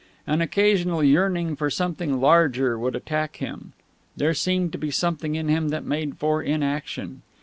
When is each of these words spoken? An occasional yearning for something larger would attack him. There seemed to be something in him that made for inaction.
An 0.25 0.41
occasional 0.41 1.03
yearning 1.03 1.55
for 1.55 1.69
something 1.69 2.19
larger 2.19 2.75
would 2.75 2.95
attack 2.95 3.35
him. 3.35 3.73
There 4.17 4.33
seemed 4.33 4.71
to 4.71 4.79
be 4.79 4.89
something 4.89 5.35
in 5.35 5.47
him 5.47 5.69
that 5.69 5.85
made 5.85 6.17
for 6.17 6.41
inaction. 6.41 7.21